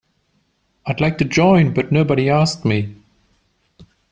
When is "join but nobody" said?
1.25-2.27